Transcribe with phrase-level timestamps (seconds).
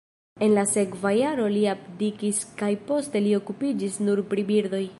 [0.45, 4.83] En la sekva jaro li abdikis kaj poste li okupiĝis nur pri birdoj.